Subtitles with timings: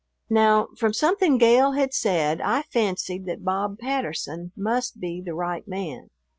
[0.31, 5.67] Now, from something Gale had said I fancied that Bob Patterson must be the right
[5.67, 6.09] man.